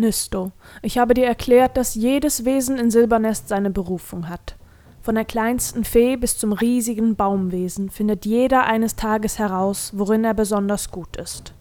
[0.00, 4.56] Nysto, ich habe dir erklärt, dass jedes Wesen in Silbernest seine Berufung hat.
[5.02, 10.34] Von der kleinsten Fee bis zum riesigen Baumwesen findet jeder eines Tages heraus, worin er
[10.34, 11.54] besonders gut ist.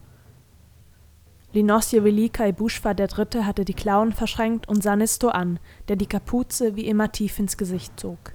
[1.54, 3.44] Linosje Velika Ibushva III.
[3.44, 7.58] hatte die Klauen verschränkt und sah Nisto an, der die Kapuze wie immer tief ins
[7.58, 8.33] Gesicht zog.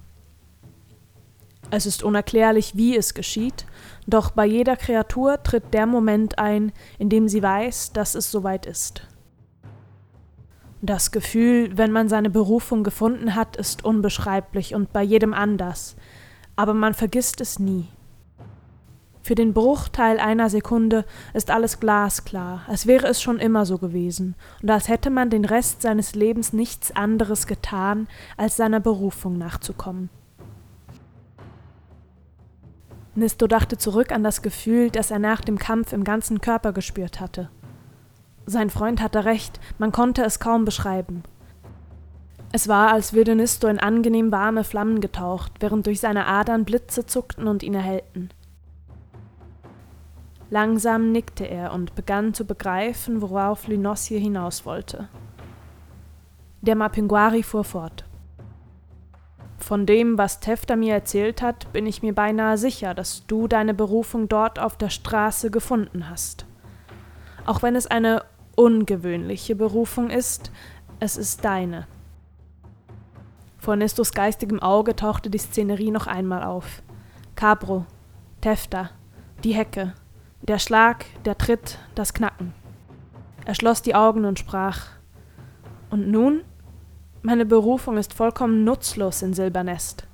[1.70, 3.66] Es ist unerklärlich, wie es geschieht,
[4.06, 8.66] doch bei jeder Kreatur tritt der Moment ein, in dem sie weiß, dass es soweit
[8.66, 9.06] ist.
[10.86, 15.96] Das Gefühl, wenn man seine Berufung gefunden hat, ist unbeschreiblich und bei jedem anders,
[16.56, 17.86] aber man vergisst es nie.
[19.22, 24.34] Für den Bruchteil einer Sekunde ist alles glasklar, als wäre es schon immer so gewesen
[24.60, 30.10] und als hätte man den Rest seines Lebens nichts anderes getan, als seiner Berufung nachzukommen.
[33.14, 37.20] Nisto dachte zurück an das Gefühl, das er nach dem Kampf im ganzen Körper gespürt
[37.20, 37.48] hatte.
[38.46, 41.22] Sein Freund hatte recht, man konnte es kaum beschreiben.
[42.52, 47.04] Es war, als würde Nisto in angenehm warme Flammen getaucht, während durch seine Adern Blitze
[47.04, 48.28] zuckten und ihn erhellten.
[50.50, 55.08] Langsam nickte er und begann zu begreifen, worauf Lynossie hinaus wollte.
[56.60, 58.04] Der Mapinguari fuhr fort.
[59.58, 63.74] Von dem, was Tefta mir erzählt hat, bin ich mir beinahe sicher, dass du deine
[63.74, 66.46] Berufung dort auf der Straße gefunden hast.
[67.46, 68.22] Auch wenn es eine
[68.54, 70.50] ungewöhnliche Berufung ist,
[71.00, 71.86] es ist deine.
[73.58, 76.82] Vor Nestos geistigem Auge tauchte die Szenerie noch einmal auf.
[77.34, 77.86] Cabro,
[78.40, 78.90] Tefta,
[79.42, 79.94] die Hecke,
[80.42, 82.52] der Schlag, der Tritt, das Knacken.
[83.46, 84.88] Er schloss die Augen und sprach
[85.90, 86.42] Und nun?
[87.22, 90.06] Meine Berufung ist vollkommen nutzlos in Silbernest.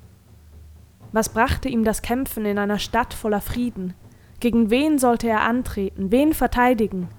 [1.11, 3.93] Was brachte ihm das Kämpfen in einer Stadt voller Frieden?
[4.39, 6.11] Gegen wen sollte er antreten?
[6.11, 7.09] Wen verteidigen?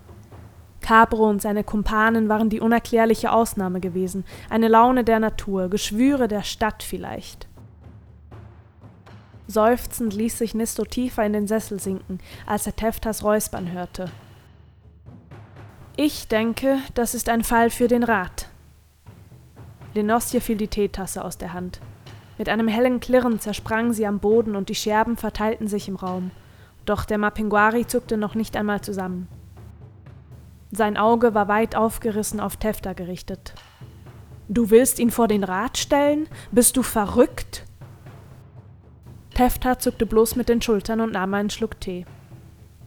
[0.83, 6.43] Cabro und seine Kumpanen waren die unerklärliche Ausnahme gewesen, eine Laune der Natur, Geschwüre der
[6.43, 7.49] Stadt vielleicht.
[9.47, 14.11] Seufzend ließ sich Nisto tiefer in den Sessel sinken, als er Teftas Räuspern hörte.
[15.97, 18.49] Ich denke, das ist ein Fall für den Rat,
[19.95, 21.81] Lenosje fiel die Teetasse aus der Hand.
[22.39, 26.31] Mit einem hellen Klirren zersprang sie am Boden und die Scherben verteilten sich im Raum.
[26.87, 29.29] Doch der Mapinguari zuckte noch nicht einmal zusammen.
[30.75, 33.55] Sein Auge war weit aufgerissen auf Tefta gerichtet.
[34.49, 36.27] Du willst ihn vor den Rat stellen?
[36.51, 37.65] Bist du verrückt?
[39.35, 42.07] Tefta zuckte bloß mit den Schultern und nahm einen Schluck Tee.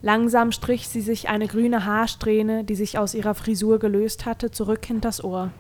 [0.02, 4.84] Langsam strich sie sich eine grüne Haarsträhne, die sich aus ihrer Frisur gelöst hatte, zurück
[4.86, 5.52] hinters Ohr.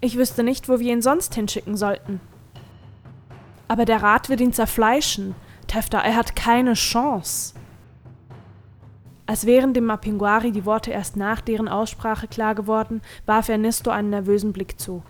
[0.00, 2.20] Ich wüsste nicht, wo wir ihn sonst hinschicken sollten.
[3.68, 5.34] Aber der Rat wird ihn zerfleischen.
[5.66, 7.54] Tefta, er hat keine Chance.
[9.26, 13.90] Als wären dem Mapinguari die Worte erst nach deren Aussprache klar geworden, warf er Nisto
[13.90, 15.02] einen nervösen Blick zu.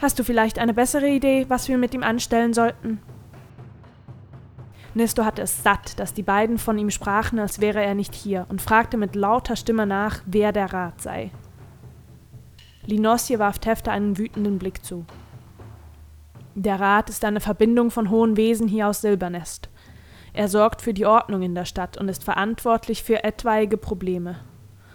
[0.00, 3.00] Hast du vielleicht eine bessere Idee, was wir mit ihm anstellen sollten?
[4.94, 8.46] Nisto hatte es satt, dass die beiden von ihm sprachen, als wäre er nicht hier,
[8.48, 11.32] und fragte mit lauter Stimme nach, wer der Rat sei.
[12.86, 15.04] Linosje warf Tefta einen wütenden Blick zu.
[16.54, 19.68] Der Rat ist eine Verbindung von hohen Wesen hier aus Silbernest.
[20.34, 24.36] Er sorgt für die Ordnung in der Stadt und ist verantwortlich für etwaige Probleme.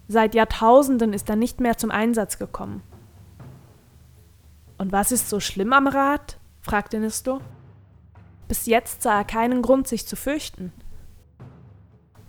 [0.07, 2.83] Seit Jahrtausenden ist er nicht mehr zum Einsatz gekommen.
[4.77, 6.37] Und was ist so schlimm am Rat?
[6.61, 7.41] fragte Nisto.
[8.47, 10.71] Bis jetzt sah er keinen Grund, sich zu fürchten.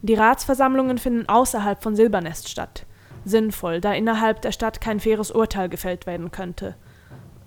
[0.00, 2.87] Die Ratsversammlungen finden außerhalb von Silbernest statt
[3.25, 6.77] sinnvoll, da innerhalb der Stadt kein faires Urteil gefällt werden könnte.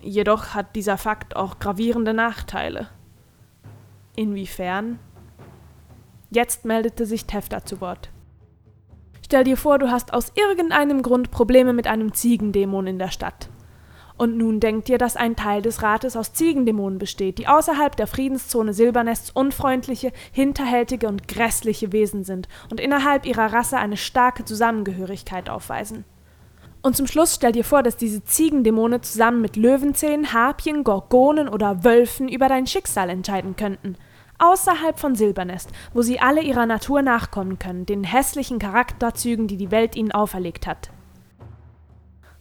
[0.02, 2.90] Jedoch hat dieser Fakt auch gravierende Nachteile.
[4.16, 5.00] Inwiefern?
[6.34, 8.10] Jetzt meldete sich Tefta zu Wort.
[9.24, 13.50] Stell dir vor, du hast aus irgendeinem Grund Probleme mit einem Ziegendämon in der Stadt.
[14.18, 18.08] Und nun denkt ihr, dass ein Teil des Rates aus Ziegendämonen besteht, die außerhalb der
[18.08, 25.52] Friedenszone Silbernests unfreundliche, hinterhältige und grässliche Wesen sind und innerhalb ihrer Rasse eine starke Zusammengehörigkeit
[25.52, 26.04] aufweisen.
[26.82, 31.84] Und zum Schluss stell dir vor, dass diese Ziegendämonen zusammen mit Löwenzähnen, Harpien, Gorgonen oder
[31.84, 33.98] Wölfen über dein Schicksal entscheiden könnten.
[34.40, 39.72] Außerhalb von Silbernest, wo sie alle ihrer Natur nachkommen können, den hässlichen Charakterzügen, die die
[39.72, 40.90] Welt ihnen auferlegt hat.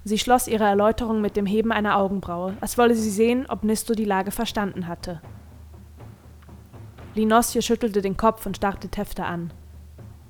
[0.04, 3.94] Sie schloss ihre Erläuterung mit dem Heben einer Augenbraue, als wolle sie sehen, ob Nisto
[3.94, 5.20] die Lage verstanden hatte.
[7.14, 9.52] Linosje schüttelte den Kopf und starrte Tefta an.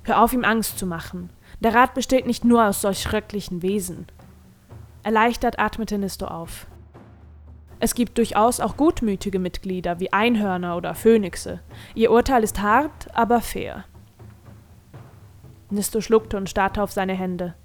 [0.03, 1.29] Hör auf, ihm Angst zu machen.
[1.61, 4.07] Der Rat besteht nicht nur aus solch schrecklichen Wesen.
[5.01, 6.67] Erleichtert atmete Nisto auf.
[7.79, 11.59] Es gibt durchaus auch gutmütige Mitglieder wie Einhörner oder Phönixe.
[11.95, 13.85] Ihr Urteil ist hart, aber fair.
[15.69, 17.55] Nisto schluckte und starrte auf seine Hände.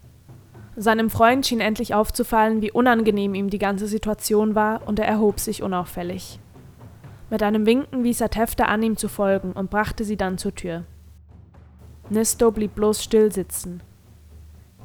[0.76, 5.40] Seinem Freund schien endlich aufzufallen, wie unangenehm ihm die ganze Situation war, und er erhob
[5.40, 6.38] sich unauffällig.
[7.30, 10.54] Mit einem Winken wies er Tefta an, ihm zu folgen, und brachte sie dann zur
[10.54, 10.84] Tür.
[12.10, 13.82] Nisto blieb bloß still sitzen.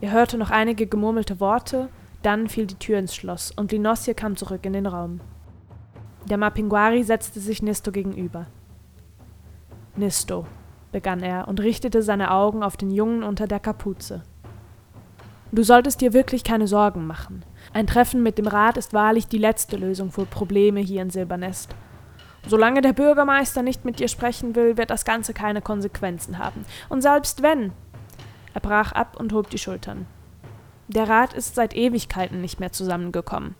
[0.01, 1.87] Er hörte noch einige gemurmelte Worte,
[2.25, 5.19] dann fiel die Tür ins Schloss, und Linosje kam zurück in den Raum.
[6.25, 8.47] Der Mapinguari setzte sich Nisto gegenüber.
[9.95, 10.47] Nisto,
[10.91, 14.23] begann er und richtete seine Augen auf den Jungen unter der Kapuze.
[15.51, 17.45] Du solltest dir wirklich keine Sorgen machen.
[17.73, 21.75] Ein Treffen mit dem Rat ist wahrlich die letzte Lösung für Probleme hier in Silbernest.
[22.47, 26.65] Solange der Bürgermeister nicht mit dir sprechen will, wird das Ganze keine Konsequenzen haben.
[26.89, 27.71] Und selbst wenn.
[28.53, 30.07] Er brach ab und hob die Schultern.
[30.87, 33.55] Der Rat ist seit Ewigkeiten nicht mehr zusammengekommen.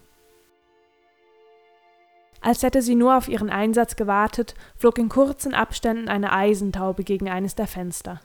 [2.41, 7.29] Als hätte sie nur auf ihren Einsatz gewartet, flog in kurzen Abständen eine Eisentaube gegen
[7.29, 8.19] eines der Fenster.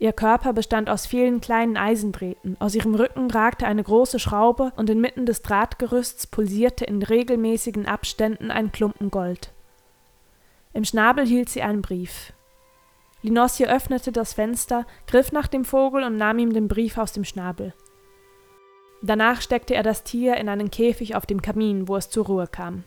[0.00, 4.90] Ihr Körper bestand aus vielen kleinen Eisendrähten, aus ihrem Rücken ragte eine große Schraube und
[4.90, 9.52] inmitten des Drahtgerüsts pulsierte in regelmäßigen Abständen ein Klumpen Gold.
[10.72, 12.32] Im Schnabel hielt sie einen Brief.
[13.22, 17.24] Linosje öffnete das Fenster, griff nach dem Vogel und nahm ihm den Brief aus dem
[17.24, 17.72] Schnabel.
[19.00, 22.46] Danach steckte er das Tier in einen Käfig auf dem Kamin, wo es zur Ruhe
[22.46, 22.84] kam.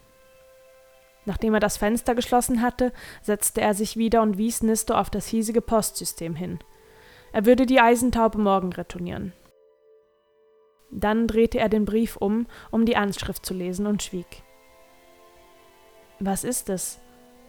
[1.26, 2.92] Nachdem er das Fenster geschlossen hatte,
[3.22, 6.60] setzte er sich wieder und wies Nisto auf das hiesige Postsystem hin.
[7.32, 9.34] Er würde die Eisentaube morgen retournieren.
[10.90, 14.44] Dann drehte er den Brief um, um die Anschrift zu lesen, und schwieg.
[16.20, 17.00] Was ist es?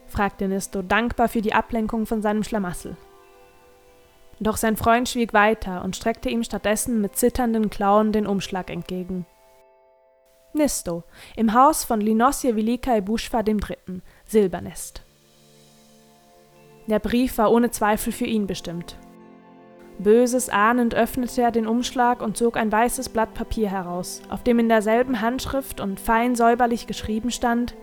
[0.07, 2.97] fragte Nisto, dankbar für die Ablenkung von seinem Schlamassel.
[4.41, 9.27] Doch sein Freund schwieg weiter und streckte ihm stattdessen mit zitternden Klauen den Umschlag entgegen.
[10.55, 11.05] Nisto,
[11.37, 15.03] im Haus von Linosje Velika Buschwa III., Silbernest.
[16.89, 18.97] Der Brief war ohne Zweifel für ihn bestimmt.
[19.99, 24.59] Böses ahnend öffnete er den Umschlag und zog ein weißes Blatt Papier heraus, auf dem
[24.59, 27.75] in derselben Handschrift und fein säuberlich geschrieben stand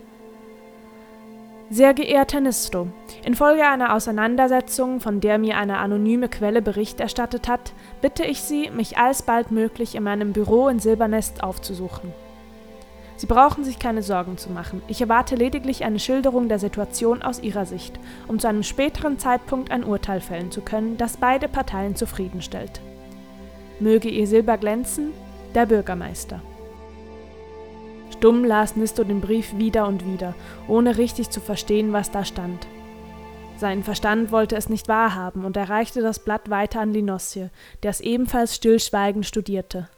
[1.69, 2.87] sehr geehrter Nisto,
[3.23, 8.71] infolge einer Auseinandersetzung, von der mir eine anonyme Quelle Bericht erstattet hat, bitte ich Sie,
[8.71, 12.11] mich alsbaldmöglich in meinem Büro in Silbernest aufzusuchen.
[13.17, 14.81] Sie brauchen sich keine Sorgen zu machen.
[14.87, 19.71] Ich erwarte lediglich eine Schilderung der Situation aus Ihrer Sicht, um zu einem späteren Zeitpunkt
[19.71, 22.79] ein Urteil fällen zu können, das beide Parteien zufriedenstellt.
[23.79, 25.11] Möge Ihr Silber glänzen,
[25.53, 26.41] der Bürgermeister.
[28.11, 30.35] Stumm las Nisto den Brief wieder und wieder,
[30.67, 32.67] ohne richtig zu verstehen, was da stand.
[33.57, 37.51] Sein Verstand wollte es nicht wahrhaben und er reichte das Blatt weiter an Linosje,
[37.83, 39.89] der es ebenfalls stillschweigend studierte.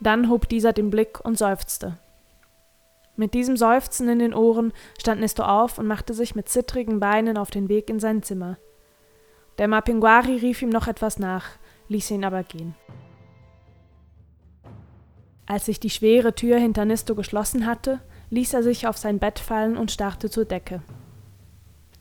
[0.00, 1.98] Dann hob dieser den Blick und seufzte.
[3.16, 7.38] Mit diesem Seufzen in den Ohren stand Nestor auf und machte sich mit zittrigen Beinen
[7.38, 8.58] auf den Weg in sein Zimmer.
[9.58, 11.46] Der Mapinguari rief ihm noch etwas nach,
[11.88, 12.74] ließ ihn aber gehen.
[15.46, 18.00] Als sich die schwere Tür hinter Nisto geschlossen hatte,
[18.30, 20.82] ließ er sich auf sein Bett fallen und starrte zur Decke.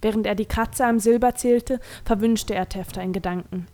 [0.01, 3.67] Während er die Kratzer am Silber zählte, verwünschte er Tefta in Gedanken.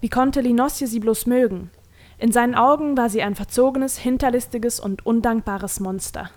[0.00, 1.70] Wie konnte Linosje sie bloß mögen?
[2.18, 6.30] In seinen Augen war sie ein verzogenes, hinterlistiges und undankbares Monster.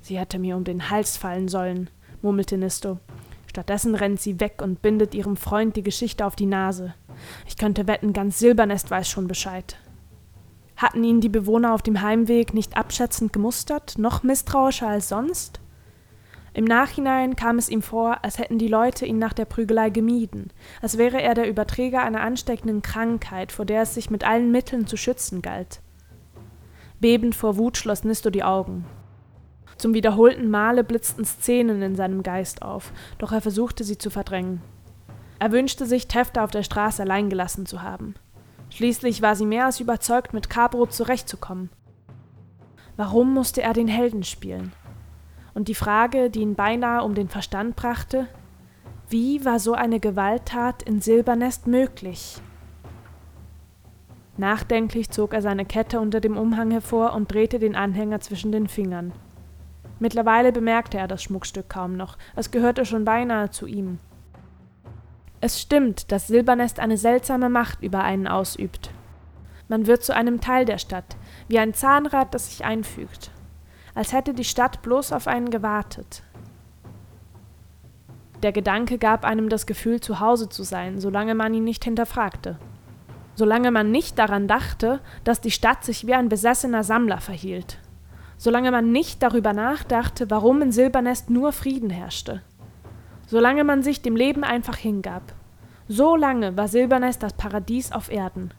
[0.00, 1.90] Sie hätte mir um den Hals fallen sollen,
[2.22, 2.98] murmelte Nisto.
[3.48, 6.94] Stattdessen rennt sie weg und bindet ihrem Freund die Geschichte auf die Nase.
[7.46, 9.76] Ich könnte wetten, ganz Silbernest weiß schon Bescheid.
[10.76, 15.60] Hatten ihn die Bewohner auf dem Heimweg nicht abschätzend gemustert, noch misstrauischer als sonst?
[16.52, 20.50] Im Nachhinein kam es ihm vor, als hätten die Leute ihn nach der Prügelei gemieden,
[20.80, 24.86] als wäre er der Überträger einer ansteckenden Krankheit, vor der es sich mit allen Mitteln
[24.86, 25.80] zu schützen galt.
[26.98, 28.86] Bebend vor Wut schloss Nisto die Augen.
[29.76, 34.62] Zum wiederholten Male blitzten Szenen in seinem Geist auf, doch er versuchte sie zu verdrängen.
[35.38, 38.14] Er wünschte sich, Tefta auf der Straße allein gelassen zu haben.
[38.70, 41.70] Schließlich war sie mehr als überzeugt, mit Cabro zurechtzukommen.
[42.96, 44.72] Warum musste er den Helden spielen?
[45.56, 48.28] und die Frage, die ihn beinahe um den Verstand brachte,
[49.08, 52.36] wie war so eine Gewalttat in Silbernest möglich?
[54.36, 58.68] Nachdenklich zog er seine Kette unter dem Umhang hervor und drehte den Anhänger zwischen den
[58.68, 59.12] Fingern.
[59.98, 63.98] Mittlerweile bemerkte er das Schmuckstück kaum noch, es gehörte schon beinahe zu ihm.
[65.46, 68.90] Es stimmt, dass Silbernest eine seltsame Macht über einen ausübt.
[69.68, 73.30] Man wird zu einem Teil der Stadt, wie ein Zahnrad, das sich einfügt
[73.96, 76.22] als hätte die Stadt bloß auf einen gewartet.
[78.42, 82.58] Der Gedanke gab einem das Gefühl, zu Hause zu sein, solange man ihn nicht hinterfragte.
[83.34, 87.78] Solange man nicht daran dachte, dass die Stadt sich wie ein besessener Sammler verhielt.
[88.36, 92.42] Solange man nicht darüber nachdachte, warum in Silbernest nur Frieden herrschte.
[93.26, 95.22] Solange man sich dem Leben einfach hingab.
[95.88, 98.52] So lange war Silbernest das Paradies auf Erden.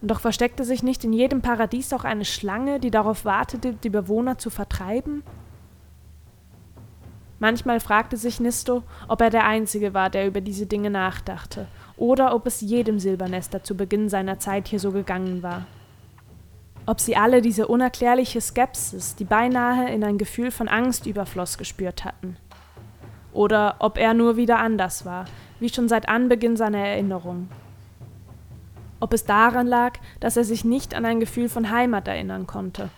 [0.00, 3.90] Und doch versteckte sich nicht in jedem Paradies auch eine Schlange, die darauf wartete, die
[3.90, 5.22] Bewohner zu vertreiben?
[7.40, 12.34] Manchmal fragte sich Nisto, ob er der Einzige war, der über diese Dinge nachdachte, oder
[12.34, 15.66] ob es jedem Silbernester zu Beginn seiner Zeit hier so gegangen war.
[16.86, 22.04] Ob sie alle diese unerklärliche Skepsis, die beinahe in ein Gefühl von Angst überfloss, gespürt
[22.04, 22.36] hatten.
[23.38, 25.26] Oder ob er nur wieder anders war,
[25.60, 27.48] wie schon seit Anbeginn seiner Erinnerung.
[28.98, 32.90] Ob es daran lag, dass er sich nicht an ein Gefühl von Heimat erinnern konnte.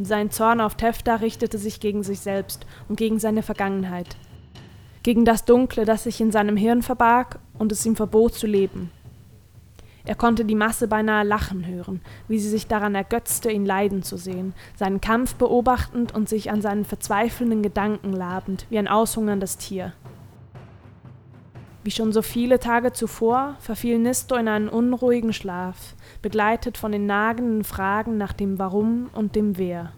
[0.00, 4.16] Sein Zorn auf Tefta richtete sich gegen sich selbst und gegen seine Vergangenheit,
[5.04, 8.90] gegen das Dunkle, das sich in seinem Hirn verbarg und es ihm verbot zu leben.
[10.04, 14.16] Er konnte die Masse beinahe lachen hören, wie sie sich daran ergötzte, ihn leiden zu
[14.16, 19.92] sehen, seinen Kampf beobachtend und sich an seinen verzweifelnden Gedanken labend, wie ein aushungerndes Tier.
[21.84, 27.06] Wie schon so viele Tage zuvor verfiel Nisto in einen unruhigen Schlaf, begleitet von den
[27.06, 29.92] nagenden Fragen nach dem Warum und dem Wer.